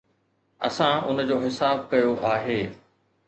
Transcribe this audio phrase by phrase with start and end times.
[0.69, 2.59] اسان ان جو حساب ڪيو آهي.